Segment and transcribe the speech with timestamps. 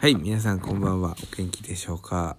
[0.00, 1.16] はい、皆さんこんばんは。
[1.20, 2.36] お元気でしょうか、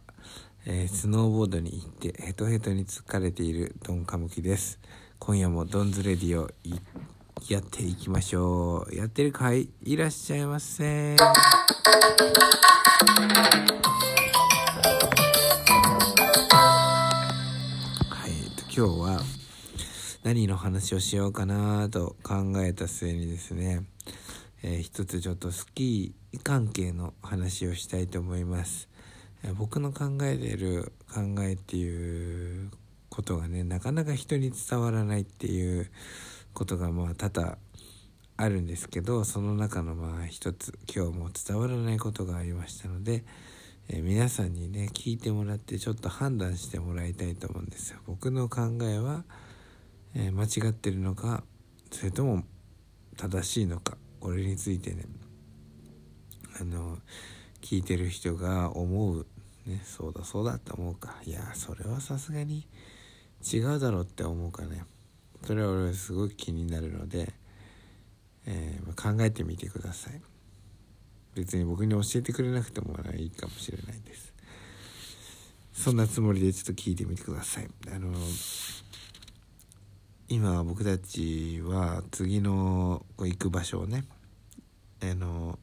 [0.65, 4.79] えー、スノーボードに行ってヘトヘトに疲れているドンカムキです。
[5.19, 6.49] 今夜もドンズレディを
[7.49, 8.95] やっていきましょう。
[8.95, 9.67] やってるかい？
[9.83, 11.17] いらっしゃいませ。
[11.17, 11.33] は
[18.25, 18.31] い、
[18.73, 19.21] 今日は
[20.23, 23.83] 何の話をしようかなと考えた末にですね、
[24.61, 28.89] えー、一つちょっとスキー関係の話をしたいと思います、
[29.43, 32.69] えー、僕の考えてる考えっていう
[33.09, 35.89] ことがねなかなか人に伝わらないっていう
[36.53, 37.57] ことがまあ多々
[38.35, 43.23] あるんですけどその中のまあ一つ今日も伝わらないことがありましたので、
[43.87, 47.99] えー、皆さんにね聞いてもらってちょっと判断してもらいたいと思うんですよ。
[48.07, 49.23] 僕の考えは、
[50.15, 51.43] え間違ってるのか
[51.91, 52.43] それとも
[53.17, 53.97] 正しいのか。
[54.19, 55.05] これについてね
[56.59, 56.97] あの
[57.61, 59.25] 聞いてる人が思う、
[59.65, 61.15] ね、そうだそうだって思うか。
[61.25, 62.67] いやそれはさすがに
[63.41, 64.83] 違うだろうって思うかね。
[65.45, 67.33] それは俺はすごく気になるので、
[68.45, 70.21] えー、考えてみてください。
[71.35, 74.33] 別に僕に教えてくれなくてもいいかもしれないです。
[75.71, 77.69] そんなつもりでちょっと聞いてみてください。
[77.87, 78.11] あの
[80.31, 84.03] 今僕たちは次の行く場所をね
[85.01, 85.57] あの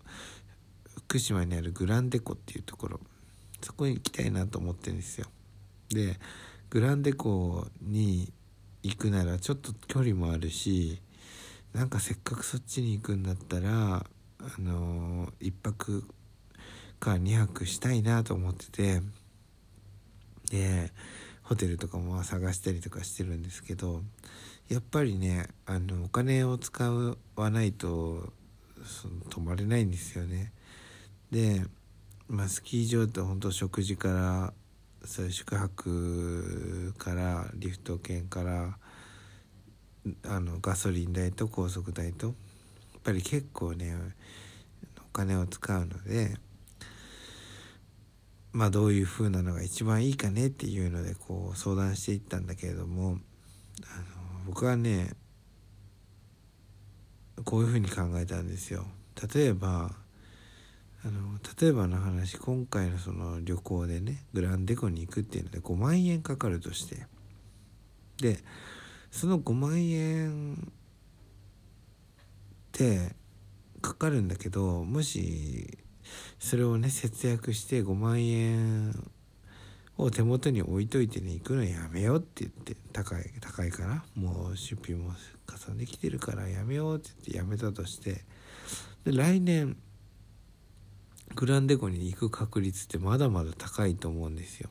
[1.07, 3.01] 福島にあるグランデコっていうところ
[3.61, 5.29] そこに行きたいなと思ってるんですよ。
[5.91, 6.19] で
[6.69, 8.33] グランデコに
[8.83, 11.01] 行くならちょっと距離もあるし
[11.73, 13.71] なんかせっかくそっちに行くんだったら
[14.41, 16.03] あの1泊
[16.99, 19.01] か2泊したいなと思ってて
[20.51, 20.91] で
[21.47, 24.03] ホテルとかも探したりとかしてるんですけど
[24.69, 26.85] やっぱりねあのお金を使
[27.37, 28.33] わないと
[28.85, 30.53] その泊まれないんですよね。
[31.31, 31.65] で、
[32.29, 34.53] まあ、スキー場って本当食事から
[35.05, 38.77] そういう宿泊からリフト券から
[40.25, 42.35] あのガソリン代と高速代とやっ
[43.05, 43.95] ぱり結構ね
[44.99, 46.37] お金を使うので
[48.57, 53.19] まあどういう風なのが一番いいかねっていうのでこう相談していったんだけれどもあの
[54.47, 55.11] 僕はね
[57.45, 58.87] こういうふうに考えたんですよ。
[59.35, 59.91] 例えば
[61.05, 67.07] あの例えばの話今回のその旅行でねグランデコに行くっていうので5万円かかるとして
[68.23, 68.39] で
[69.11, 70.57] その5万円っ
[72.73, 73.15] て
[73.83, 75.77] かかるんだけどもし
[76.39, 78.95] それをね節約して5万円
[79.99, 85.13] を手元に置いといてね行くのやめようって言って高い高いからもう出費も
[85.47, 88.25] かさんできてるからやめようって言ってやめたとして
[89.05, 89.77] で来年
[91.35, 94.71] グランデコに行く確率ってまだまだ高いと思うんですよ。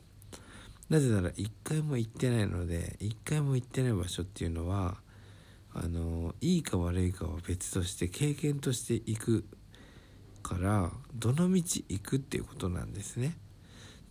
[0.90, 4.98] なぜなら一回も行ってないので一回も行ってない場所っていうのは
[5.74, 9.46] あのいいか悪いかは別として経験として行く
[10.46, 13.36] からどの道行くっていうことなんですね。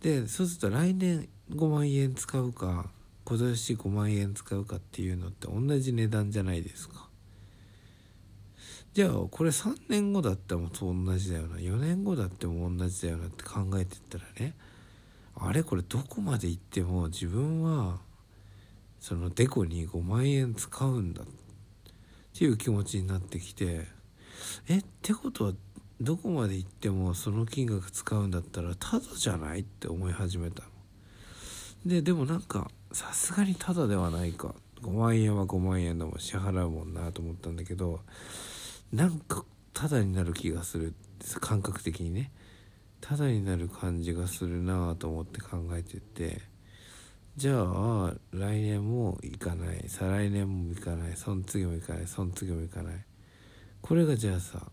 [0.01, 2.89] でそうすると来年5万円使うか
[3.23, 7.07] 今年5万円使うかっていうのって同じ値段じゃないですか。
[8.93, 11.57] じゃあこれ3年後だってもと同じだよな。
[11.57, 14.53] 4年後だっても同じだよなって考えてったらね
[15.35, 17.99] あれこれどこまで行っても自分は
[18.99, 21.25] そのデコに5万円使うんだっ
[22.33, 23.85] ていう気持ちになってきて
[24.67, 25.53] えってことは
[26.01, 30.69] どこまで行ってもその金額使うんだったらタダじゃないって思い始めたの。
[31.85, 34.55] ででもなんかさすがにタダではないか。
[34.81, 38.01] 5万円は5万円でも支払うもんなと思ったんだけど
[38.91, 40.93] なんかタダになる気がする
[41.39, 42.31] 感覚的にね。
[43.01, 46.41] タダになる感じがするなと思って考えてて。
[47.37, 49.83] じゃあ来年も行かない。
[49.87, 51.17] 再来年も行かない。
[51.17, 52.07] その次も行かない。
[52.07, 53.05] その次も行かない。
[53.81, 54.71] これがじゃあさ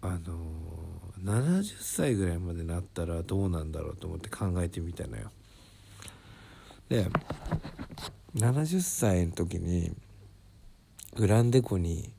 [0.00, 0.78] あの、
[1.24, 5.30] 70歳ぐらいまでなったらどうなんだろうと思って考えてみたのよ。
[6.88, 7.06] で
[8.34, 9.92] 70歳の時に
[11.16, 12.12] グランデコに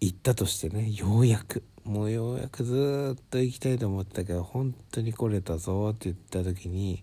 [0.00, 7.02] 行ったとしてねようやくもうようやくずっと行きたいと思ったけど本当に来れたぞって言った時に、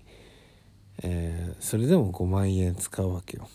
[1.01, 3.49] えー、それでも5万円使うわけよ。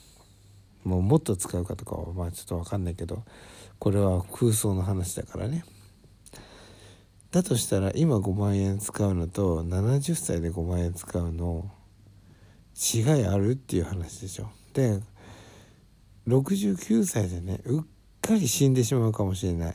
[0.85, 3.23] もうもっと使うかとかはまあちょっと分かんないけど
[3.79, 5.65] これは空想の話だからね。
[7.31, 11.71] だとしたら今5万円使うのと70歳で5万円使うの
[12.95, 14.51] 違いあるっていう話でしょ。
[14.73, 15.01] で
[16.27, 17.83] 69歳でねうっ
[18.21, 19.75] かり死んでしまうかもしれない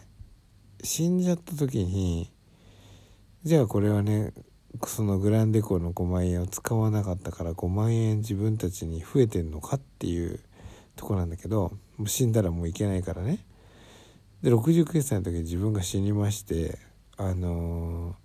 [0.83, 2.31] 死んじゃった時に
[3.43, 4.33] じゃあこれはね
[4.85, 10.39] そのグランデコの5万円を使わなかったから5万円自分たちに増えてんのかっていう
[10.95, 13.45] とこなんだけどもう死んだらもういけないからね
[14.41, 16.77] で69歳の時に自分が死にまして
[17.17, 18.15] あの、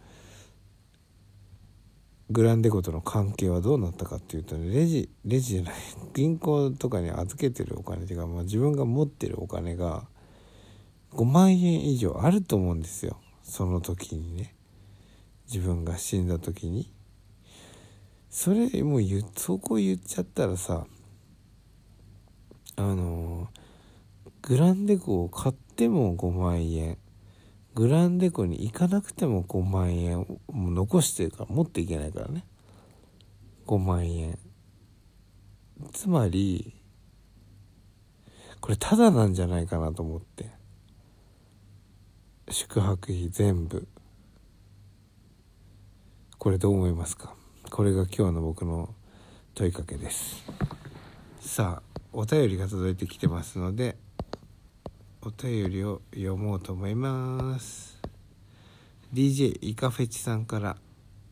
[2.30, 5.74] グランデコとの関係はどうなったかっていうとねレジレジじゃない
[6.14, 10.04] 銀行とかに預けてるお金っていうか、まあ、自分が持ってるお金が
[11.12, 13.18] 5万円以上あると思うんですよ。
[13.42, 14.54] その時にね。
[15.52, 16.92] 自分が死んだ時に。
[18.28, 19.02] それもう
[19.36, 20.86] そこ言っちゃったらさ
[22.76, 23.48] あの
[24.42, 26.96] グランデコを買っても5万円。
[27.74, 32.44] グランデコに行かなくても5万円も残してるから持っていけないからね。
[33.66, 34.38] 5万円。
[35.92, 36.74] つまり
[38.60, 40.50] これタダなんじゃないかなと思って。
[42.50, 43.86] 宿泊費全部。
[46.38, 47.34] これどう思いますか？
[47.70, 48.94] これが今日の僕の
[49.54, 50.44] 問いかけです。
[51.40, 53.96] さあお便りが届いてきてますので
[55.22, 58.00] お便りを読もうと思います。
[59.12, 60.78] DJ イカフェチさんから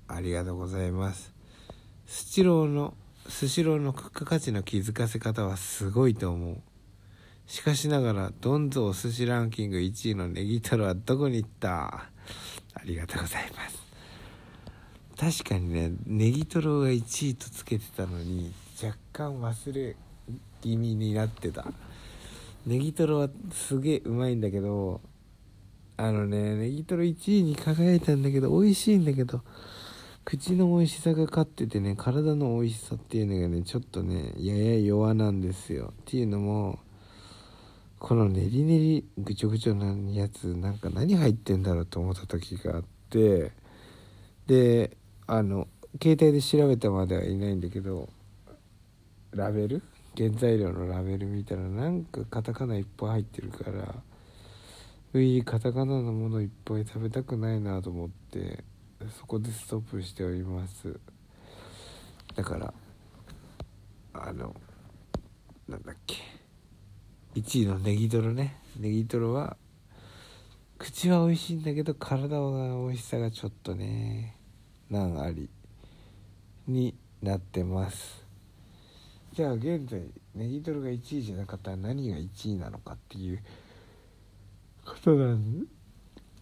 [0.09, 1.33] ありがとうございます。
[2.07, 2.93] スチローの
[3.29, 6.61] スシローの付加価値の気づかせ方はすごいと思う。
[7.47, 12.11] しかしながらどんぞお寿司ランキング1位のネギトロはどこに行った？
[12.75, 15.43] ありがとうございます。
[15.43, 18.53] 確かにねネギトロが1位とつけてたのに
[18.85, 19.97] 若干忘れ
[20.61, 21.65] 気味になってた。
[22.69, 25.01] ネギトロはすげえうまいんだけど
[25.97, 29.41] あのねネギトロ1位に輝いたんだけど美味しいんだけど
[30.27, 35.95] 口の美味しさが勝っててね体の美味しさっていうのがねちょっとねやや弱なんですよ。
[35.99, 36.79] っていうのも
[37.99, 43.51] この練り練りぐちょぐちょなやつなんか何入ってんだろうと思った時があって
[44.47, 44.95] で
[45.27, 45.69] あの
[46.03, 48.11] 携帯で調べたまではいないんだけど
[49.33, 49.83] ラベル？
[50.19, 53.95] 原材料のラベル見たらなんかカタカナいっぱい入ってるから
[55.13, 58.65] ういカタカナのものいっぱい食べたくないなと思って
[59.17, 60.99] そこでストップしております。
[62.35, 62.75] だから
[64.13, 64.57] あの
[65.69, 66.17] なんだっけ
[67.37, 68.61] 1位のネギトロね。
[68.77, 69.57] ネギトロは
[70.79, 74.37] 口は美味しいんだけど体の美味しさがちょっとね
[74.91, 75.49] 難あり
[76.67, 78.28] になってます。
[79.39, 80.03] じゃあ現在
[80.35, 83.41] ネギトロが1位じゃなかったら何が1位なのかっていう
[84.85, 85.65] ことなん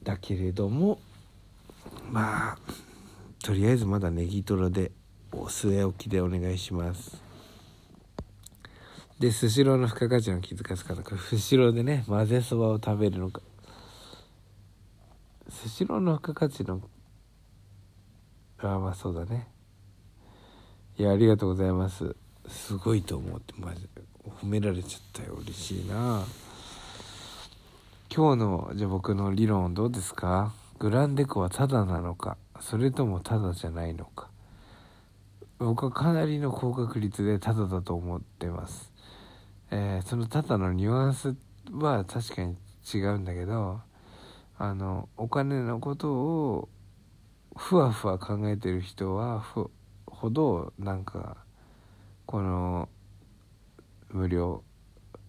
[0.02, 0.98] だけれども
[2.10, 2.58] まあ
[3.44, 4.92] とりあえずまだネギトロで
[5.30, 7.22] お据え置きでお願いします。
[9.20, 13.42] でスシローの付加価値の気づかせ方これスシローでね混ぜそばを食べるのか。
[15.50, 16.80] スシローの付加価値の
[18.56, 19.48] ああまあそうだね。
[20.96, 22.16] いやありがとうございます。
[22.48, 23.88] すごいと思ってマジ
[24.42, 25.34] 褒められちゃったよ。
[25.34, 26.24] 嬉しいな。
[28.14, 30.52] 今日のじゃあ僕の理論どうですか？
[30.78, 32.36] グランデコはタダなのか？
[32.60, 34.28] それともタダじゃないのか？
[35.58, 38.92] 僕はかなりの高確率でタダだと思ってます。
[39.70, 41.34] えー、そのタダのニュアンス
[41.72, 42.56] は確かに
[42.94, 43.80] 違うんだけど
[44.58, 46.68] あのお金のことを
[47.56, 49.44] ふわふわ考えてる人は
[50.06, 51.38] ほどなんか
[52.26, 52.88] この
[54.10, 54.62] 無料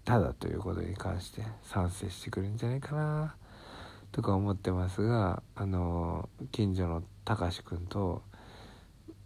[0.03, 3.35] ただということに関して賛成してくるんじゃないかな
[4.11, 8.23] とか思ってますがあの近所のたかしくんと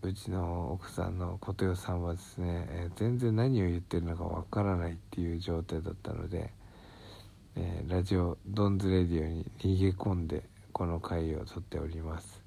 [0.02, 6.52] うちの奥さんの琴代さんはですね、えー、全然何を言ってるのかわからないっていう状態だったので、
[7.56, 12.42] えー、ラジオドンズレディオに逃げ込んでこの回を撮っております。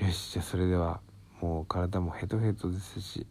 [0.00, 1.00] よしじゃあそれでは
[1.42, 3.26] もう体もヘトヘトですし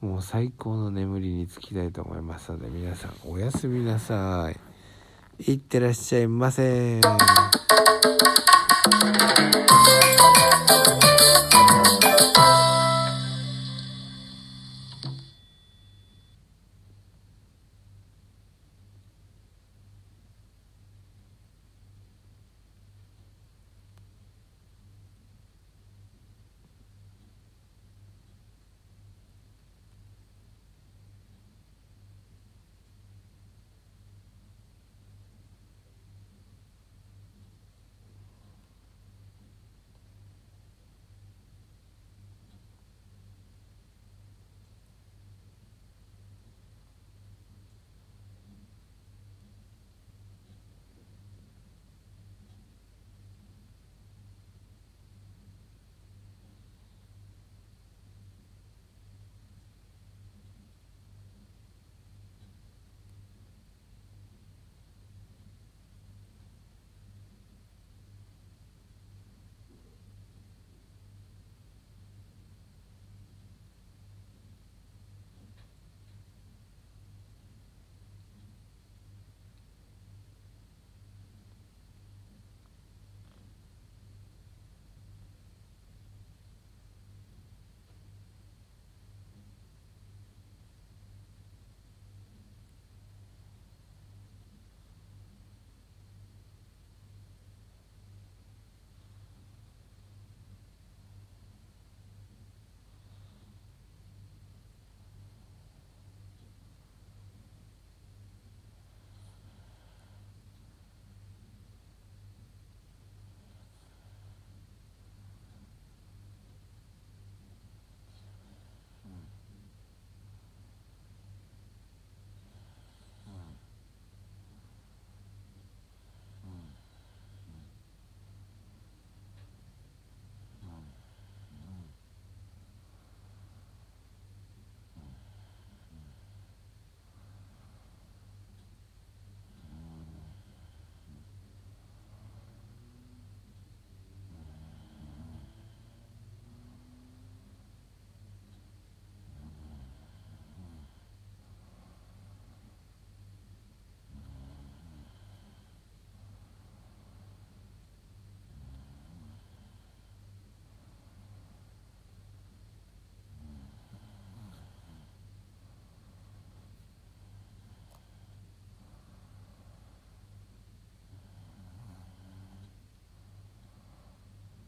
[0.00, 4.52] もう最高の眠りにつきたいと思いますので皆さんおやすみなさ
[5.38, 5.52] い。
[5.52, 7.00] いってらっしゃいませ。